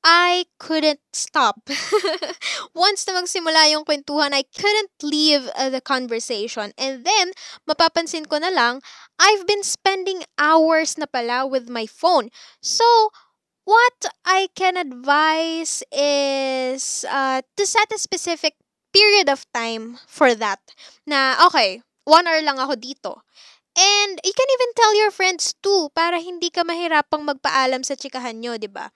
I 0.04 0.46
couldn't 0.58 1.00
stop. 1.12 1.68
Once 2.74 3.04
na 3.04 3.20
magsimula 3.20 3.68
yung 3.68 3.84
kwentuhan, 3.84 4.32
I 4.32 4.48
couldn't 4.48 4.96
leave 5.04 5.44
uh, 5.52 5.68
the 5.68 5.84
conversation. 5.84 6.72
And 6.80 7.04
then, 7.04 7.36
mapapansin 7.68 8.24
ko 8.24 8.40
na 8.40 8.48
lang, 8.48 8.80
I've 9.20 9.44
been 9.44 9.62
spending 9.62 10.24
hours 10.40 10.96
na 10.96 11.04
pala 11.04 11.44
with 11.44 11.68
my 11.68 11.84
phone. 11.84 12.32
So, 12.64 13.12
what 13.68 14.08
I 14.24 14.48
can 14.56 14.80
advise 14.80 15.84
is 15.92 17.04
uh, 17.04 17.44
to 17.44 17.64
set 17.66 17.92
a 17.92 18.00
specific 18.00 18.56
period 18.96 19.28
of 19.28 19.44
time 19.52 20.00
for 20.08 20.34
that. 20.34 20.60
Na, 21.04 21.36
okay, 21.46 21.84
one 22.08 22.24
hour 22.24 22.40
lang 22.40 22.56
ako 22.56 22.74
dito. 22.80 23.20
And 23.76 24.18
you 24.26 24.34
can 24.34 24.50
even 24.50 24.70
tell 24.74 24.92
your 24.98 25.12
friends 25.14 25.54
too 25.62 25.94
para 25.94 26.18
hindi 26.18 26.50
ka 26.50 26.66
mahirapang 26.66 27.22
magpaalam 27.22 27.86
sa 27.86 27.94
chikahan 27.94 28.42
nyo, 28.42 28.58
di 28.58 28.66
ba? 28.66 28.90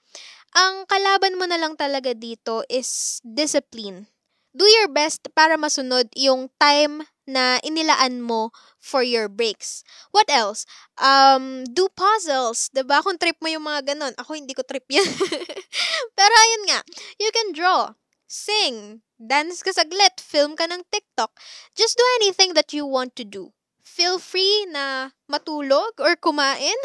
Ang 0.54 0.86
kalaban 0.86 1.34
mo 1.34 1.50
na 1.50 1.58
lang 1.58 1.74
talaga 1.74 2.14
dito 2.14 2.62
is 2.70 3.18
discipline. 3.26 4.06
Do 4.54 4.62
your 4.62 4.86
best 4.86 5.26
para 5.34 5.58
masunod 5.58 6.06
yung 6.14 6.46
time 6.62 7.02
na 7.26 7.58
inilaan 7.66 8.22
mo 8.22 8.54
for 8.78 9.02
your 9.02 9.26
breaks. 9.26 9.82
What 10.14 10.30
else? 10.30 10.62
Um, 10.94 11.66
do 11.66 11.90
puzzles. 11.90 12.70
ba 12.70 12.86
diba? 12.86 12.96
Kung 13.02 13.18
trip 13.18 13.34
mo 13.42 13.50
yung 13.50 13.66
mga 13.66 13.98
ganon. 13.98 14.14
Ako 14.14 14.38
hindi 14.38 14.54
ko 14.54 14.62
trip 14.62 14.86
yan. 14.86 15.02
Pero 16.18 16.34
ayun 16.38 16.64
nga, 16.70 16.80
you 17.18 17.34
can 17.34 17.50
draw, 17.50 17.98
sing, 18.30 19.02
dance 19.18 19.58
ka 19.58 19.74
saglit, 19.74 20.22
film 20.22 20.54
ka 20.54 20.70
ng 20.70 20.86
TikTok. 20.86 21.34
Just 21.74 21.98
do 21.98 22.06
anything 22.22 22.54
that 22.54 22.70
you 22.70 22.86
want 22.86 23.18
to 23.18 23.26
do 23.26 23.50
feel 23.94 24.18
free 24.18 24.66
na 24.74 25.14
matulog 25.30 25.94
or 26.02 26.18
kumain. 26.18 26.78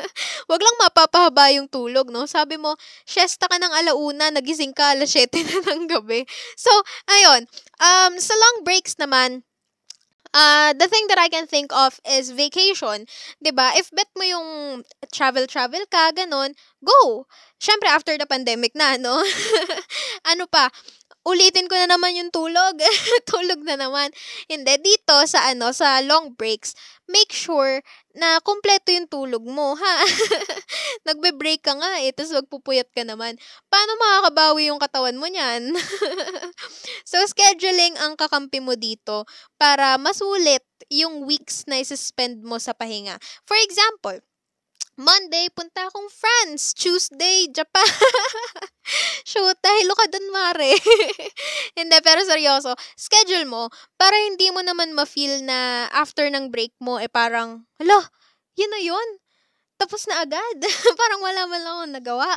Wag 0.50 0.60
lang 0.64 0.76
mapapahaba 0.80 1.52
yung 1.52 1.68
tulog, 1.68 2.08
no? 2.08 2.24
Sabi 2.24 2.56
mo, 2.56 2.72
siesta 3.04 3.44
ka 3.44 3.60
ng 3.60 3.84
alauna, 3.84 4.32
nagising 4.32 4.72
ka 4.72 4.96
alas 4.96 5.12
7 5.12 5.44
na 5.44 5.60
ng 5.60 5.84
gabi. 5.92 6.24
So, 6.56 6.72
ayun. 7.04 7.44
Um, 7.76 8.16
sa 8.16 8.32
long 8.32 8.64
breaks 8.64 8.96
naman, 8.96 9.44
Uh, 10.34 10.74
the 10.74 10.90
thing 10.90 11.06
that 11.06 11.14
I 11.22 11.30
can 11.30 11.46
think 11.46 11.70
of 11.70 12.02
is 12.02 12.34
vacation. 12.34 13.06
ba? 13.54 13.70
If 13.78 13.94
bet 13.94 14.10
mo 14.18 14.26
yung 14.26 14.82
travel-travel 15.14 15.86
ka, 15.86 16.10
ganun, 16.10 16.58
go! 16.82 17.30
Syempre, 17.62 17.86
after 17.86 18.18
the 18.18 18.26
pandemic 18.26 18.74
na, 18.74 18.98
no? 18.98 19.22
ano 20.34 20.50
pa? 20.50 20.74
Ulitin 21.24 21.66
ko 21.66 21.74
na 21.74 21.96
naman 21.96 22.16
yung 22.16 22.30
tulog. 22.30 22.76
tulog 23.32 23.60
na 23.64 23.80
naman. 23.80 24.12
Hindi, 24.46 24.76
dito 24.80 25.16
sa 25.24 25.50
ano, 25.50 25.72
sa 25.72 26.04
long 26.04 26.36
breaks, 26.36 26.76
make 27.08 27.32
sure 27.32 27.80
na 28.14 28.38
kompleto 28.44 28.94
yung 28.94 29.10
tulog 29.10 29.42
mo, 29.42 29.74
ha? 29.74 29.96
Nagbe-break 31.08 31.64
ka 31.64 31.74
nga 31.74 31.98
eh, 32.04 32.14
tapos 32.14 32.44
magpupuyat 32.44 32.88
ka 32.94 33.02
naman. 33.02 33.34
Paano 33.66 33.92
makakabawi 33.98 34.70
yung 34.70 34.78
katawan 34.78 35.18
mo 35.18 35.26
niyan? 35.26 35.74
so, 37.10 37.18
scheduling 37.26 37.98
ang 37.98 38.14
kakampi 38.14 38.62
mo 38.62 38.78
dito 38.78 39.26
para 39.58 39.98
masulit 39.98 40.62
yung 40.92 41.26
weeks 41.26 41.66
na 41.66 41.80
isi-spend 41.80 42.44
mo 42.44 42.60
sa 42.60 42.76
pahinga. 42.76 43.18
For 43.48 43.58
example, 43.58 44.20
Monday, 44.94 45.50
punta 45.50 45.90
akong 45.90 46.06
France. 46.06 46.70
Tuesday, 46.70 47.50
Japan. 47.50 47.82
Shoot, 49.28 49.58
hello 49.58 49.94
ka 49.98 50.06
dun, 50.06 50.26
Mare. 50.30 50.78
hindi, 51.78 51.98
pero 51.98 52.22
seryoso. 52.22 52.78
Schedule 52.94 53.42
mo 53.42 53.66
para 53.98 54.14
hindi 54.14 54.54
mo 54.54 54.62
naman 54.62 54.94
ma-feel 54.94 55.42
na 55.42 55.90
after 55.90 56.30
ng 56.30 56.54
break 56.54 56.70
mo, 56.78 57.02
eh 57.02 57.10
parang, 57.10 57.66
hala, 57.82 58.06
yun 58.54 58.70
na 58.70 58.80
yun 58.82 59.08
tapos 59.76 60.06
na 60.06 60.22
agad. 60.22 60.58
Parang 61.00 61.20
wala 61.20 61.42
man 61.50 61.60
lang 61.60 61.74
akong 61.74 61.94
nagawa. 61.98 62.30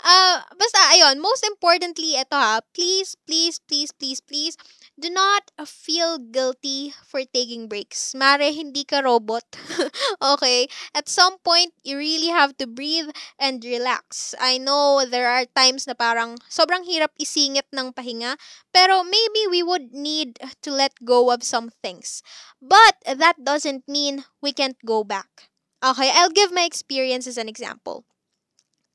Uh, 0.00 0.40
basta, 0.56 0.80
ayun, 0.96 1.20
most 1.20 1.44
importantly, 1.44 2.16
ito 2.16 2.32
ha, 2.32 2.64
please, 2.72 3.20
please, 3.28 3.60
please, 3.60 3.92
please, 3.92 4.24
please, 4.24 4.56
do 4.96 5.12
not 5.12 5.44
feel 5.68 6.16
guilty 6.16 6.92
for 7.04 7.20
taking 7.28 7.68
breaks. 7.68 8.16
Mare, 8.16 8.48
hindi 8.48 8.84
ka 8.88 9.04
robot. 9.04 9.44
okay? 10.32 10.68
At 10.96 11.08
some 11.08 11.36
point, 11.44 11.76
you 11.84 12.00
really 12.00 12.32
have 12.32 12.56
to 12.56 12.66
breathe 12.66 13.12
and 13.36 13.60
relax. 13.60 14.32
I 14.40 14.56
know 14.56 15.04
there 15.04 15.28
are 15.28 15.44
times 15.52 15.84
na 15.84 15.92
parang 15.92 16.40
sobrang 16.48 16.88
hirap 16.88 17.12
isingit 17.20 17.68
ng 17.76 17.92
pahinga, 17.92 18.40
pero 18.72 19.04
maybe 19.04 19.52
we 19.52 19.60
would 19.60 19.92
need 19.92 20.40
to 20.64 20.70
let 20.72 20.96
go 21.04 21.28
of 21.28 21.44
some 21.44 21.68
things. 21.84 22.24
But 22.56 22.96
that 23.04 23.44
doesn't 23.44 23.84
mean 23.84 24.24
we 24.40 24.56
can't 24.56 24.80
go 24.80 25.04
back. 25.04 25.49
Okay, 25.82 26.12
I'll 26.14 26.30
give 26.30 26.52
my 26.52 26.64
experience 26.64 27.26
as 27.26 27.38
an 27.38 27.48
example. 27.48 28.04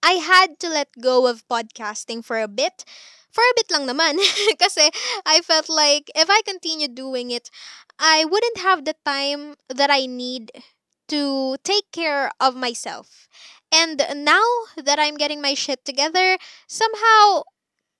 I 0.03 0.21
had 0.21 0.59
to 0.59 0.69
let 0.69 0.89
go 1.01 1.25
of 1.25 1.47
podcasting 1.47 2.23
for 2.23 2.39
a 2.39 2.47
bit. 2.47 2.85
For 3.31 3.41
a 3.41 3.55
bit 3.57 3.71
lang 3.73 3.89
naman. 3.89 4.21
Kasi 4.61 4.91
I 5.25 5.41
felt 5.41 5.67
like 5.67 6.11
if 6.15 6.29
I 6.29 6.41
continue 6.45 6.87
doing 6.87 7.31
it, 7.31 7.49
I 7.97 8.23
wouldn't 8.23 8.57
have 8.61 8.85
the 8.85 8.95
time 9.05 9.55
that 9.67 9.89
I 9.89 10.05
need 10.05 10.51
to 11.09 11.57
take 11.63 11.89
care 11.91 12.29
of 12.39 12.55
myself. 12.55 13.27
And 13.73 14.05
now 14.15 14.45
that 14.77 14.99
I'm 14.99 15.17
getting 15.17 15.41
my 15.41 15.53
shit 15.53 15.83
together, 15.85 16.37
somehow, 16.69 17.43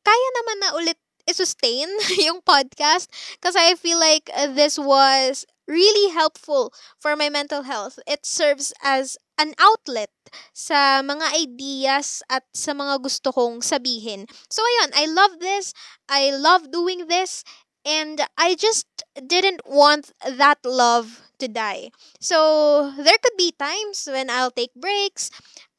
kaya 0.05 0.29
naman 0.37 0.57
na 0.61 0.69
ulit 0.77 0.99
i-sustain 1.25 1.89
yung 2.21 2.45
podcast 2.45 3.09
because 3.33 3.57
I 3.57 3.73
feel 3.73 3.97
like 3.97 4.29
this 4.53 4.77
was 4.77 5.45
really 5.67 6.13
helpful 6.13 6.73
for 6.99 7.15
my 7.15 7.29
mental 7.29 7.63
health. 7.63 7.99
It 8.07 8.25
serves 8.25 8.73
as 8.83 9.17
an 9.37 9.53
outlet 9.59 10.09
sa 10.53 11.01
mga 11.03 11.35
ideas 11.35 12.23
at 12.29 12.43
sa 12.53 12.71
mga 12.71 13.03
gusto 13.03 13.31
kong 13.31 13.59
sabihin. 13.61 14.29
So 14.49 14.63
ayun, 14.63 14.91
I 14.95 15.05
love 15.05 15.39
this. 15.39 15.73
I 16.07 16.31
love 16.31 16.71
doing 16.71 17.07
this 17.07 17.43
and 17.85 18.21
I 18.37 18.55
just 18.55 18.87
didn't 19.15 19.61
want 19.65 20.11
that 20.25 20.59
love 20.65 21.21
to 21.39 21.47
die. 21.47 21.91
So 22.19 22.91
there 22.97 23.19
could 23.21 23.37
be 23.37 23.53
times 23.57 24.07
when 24.09 24.29
I'll 24.29 24.51
take 24.51 24.73
breaks. 24.73 25.29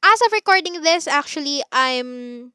As 0.03 0.21
of 0.21 0.31
recording 0.31 0.81
this, 0.81 1.07
actually 1.07 1.61
I'm 1.71 2.53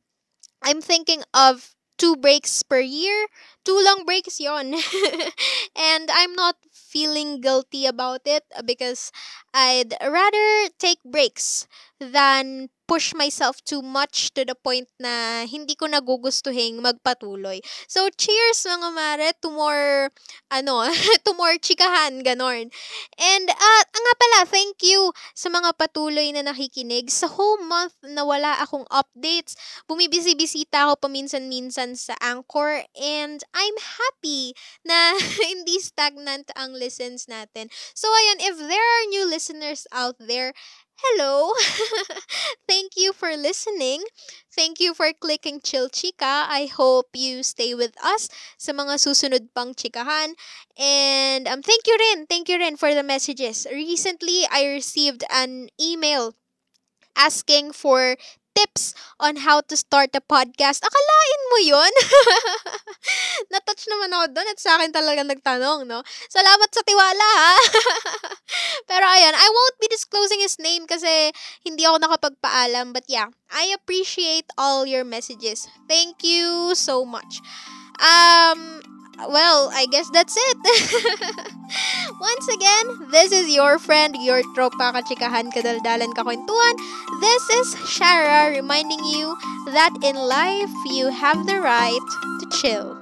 I'm 0.63 0.81
thinking 0.81 1.23
of 1.35 1.75
two 2.03 2.17
breaks 2.19 2.63
per 2.67 2.81
year. 2.83 3.29
Two 3.65 3.79
long 3.79 4.03
breaks 4.05 4.41
yon. 4.43 4.75
and 5.79 6.11
I'm 6.11 6.35
not 6.35 6.57
feeling 6.75 7.41
guilty 7.41 7.87
about 7.87 8.23
it 8.27 8.43
because 8.67 9.13
I'd 9.55 9.95
rather 10.01 10.73
take 10.79 11.03
breaks 11.05 11.69
than 12.01 12.69
push 12.89 13.15
myself 13.15 13.63
too 13.65 13.81
much 13.81 14.35
to 14.37 14.45
the 14.45 14.53
point 14.53 14.85
na 15.01 15.47
hindi 15.49 15.73
ko 15.73 15.89
nagugustuhin 15.89 16.83
magpatuloy. 16.83 17.63
So, 17.89 18.11
cheers 18.13 18.69
mga 18.69 18.91
mare 18.93 19.33
to 19.41 19.49
more, 19.49 20.13
ano, 20.53 20.85
to 21.25 21.33
more 21.33 21.57
chikahan, 21.57 22.21
ganon. 22.21 22.69
And, 23.17 23.47
uh, 23.49 23.83
nga 23.89 24.15
pala, 24.19 24.39
thank 24.45 24.83
you 24.85 25.15
sa 25.33 25.49
mga 25.49 25.73
patuloy 25.79 26.37
na 26.37 26.45
nakikinig. 26.45 27.09
Sa 27.09 27.33
whole 27.33 27.65
month 27.65 27.97
na 28.05 28.29
wala 28.29 28.61
akong 28.61 28.85
updates, 28.93 29.57
bumibisi-bisita 29.89 30.85
ako 30.91 31.09
paminsan-minsan 31.09 31.97
sa 31.97 32.13
Anchor 32.21 32.85
and 32.99 33.41
I'm 33.57 33.79
happy 33.79 34.53
na 34.85 35.17
hindi 35.49 35.81
stagnant 35.81 36.53
ang 36.59 36.77
listens 36.77 37.25
natin. 37.25 37.73
So, 37.97 38.11
ayun, 38.13 38.53
if 38.53 38.61
there 38.61 38.85
are 38.85 39.05
new 39.09 39.25
listeners 39.25 39.42
out 39.93 40.15
there, 40.21 40.53
hello! 40.95 41.51
Thank 42.69 42.93
you 42.97 43.13
for 43.13 43.35
listening. 43.35 44.05
Thank 44.55 44.79
you 44.79 44.95
for 44.95 45.11
clicking 45.19 45.59
Chill 45.59 45.89
Chika. 45.89 46.47
I 46.47 46.71
hope 46.71 47.11
you 47.15 47.43
stay 47.43 47.75
with 47.75 47.99
us 47.99 48.31
sa 48.55 48.71
mga 48.71 49.03
susunod 49.03 49.51
pang 49.51 49.75
chikahan. 49.75 50.39
And 50.79 51.49
um, 51.49 51.63
thank 51.63 51.91
you 51.91 51.99
rin, 51.99 52.27
thank 52.31 52.49
you 52.49 52.59
rin 52.59 52.77
for 52.77 52.95
the 52.95 53.03
messages. 53.03 53.67
Recently, 53.67 54.47
I 54.47 54.71
received 54.71 55.25
an 55.27 55.69
email 55.81 56.39
asking 57.19 57.73
for 57.73 58.15
tips 58.55 58.95
on 59.19 59.43
how 59.43 59.61
to 59.67 59.77
start 59.77 60.15
a 60.15 60.21
podcast. 60.23 60.85
Akalain 60.85 61.43
mo 61.51 61.59
yun? 61.65 61.93
Natouch 63.53 63.85
naman 63.89 64.13
ako 64.13 64.27
doon 64.37 64.49
at 64.53 64.61
sa 64.61 64.77
akin 64.79 64.93
talaga 64.93 65.25
nagtanong, 65.25 65.89
no? 65.89 66.05
Salamat 66.29 66.69
sa 66.71 66.85
tiwala, 66.85 67.27
ha? 67.41 67.55
Pero 69.13 69.29
ayan, 69.29 69.37
I 69.37 69.45
won't 69.45 69.77
be 69.77 69.93
disclosing 69.93 70.41
his 70.41 70.57
name 70.57 70.89
kasi 70.89 71.37
hindi 71.61 71.85
ako 71.85 72.01
nakapagpaalam. 72.01 72.97
But 72.97 73.05
yeah, 73.13 73.29
I 73.53 73.69
appreciate 73.77 74.49
all 74.57 74.89
your 74.89 75.05
messages. 75.05 75.69
Thank 75.85 76.25
you 76.25 76.73
so 76.73 77.05
much. 77.05 77.45
Um, 78.01 78.81
well, 79.29 79.69
I 79.69 79.85
guess 79.93 80.09
that's 80.09 80.33
it. 80.33 80.59
Once 82.25 82.47
again, 82.57 83.13
this 83.13 83.37
is 83.37 83.53
your 83.53 83.77
friend, 83.77 84.17
your 84.17 84.41
tropa 84.57 84.97
kachikahan 84.97 85.53
kadaldalan 85.53 86.17
kakwentuhan. 86.17 86.75
This 87.21 87.45
is 87.53 87.77
Shara 87.85 88.49
reminding 88.49 89.05
you 89.05 89.37
that 89.77 89.93
in 90.01 90.17
life 90.17 90.73
you 90.89 91.13
have 91.13 91.45
the 91.45 91.61
right 91.61 92.09
to 92.41 92.45
chill. 92.49 93.02